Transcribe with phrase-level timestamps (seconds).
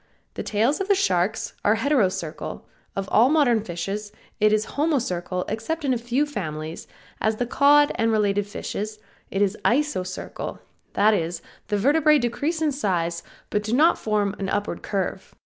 [0.33, 2.63] The tails of all sharks are heterocercal,
[2.95, 6.87] of all modern fishes it is homocercal except in a few families,
[7.19, 8.97] as the cod and related fishes,
[9.29, 10.57] it is Isocercal;
[10.93, 15.35] that is, the vertebrae decrease in size, but do not form an upward curve.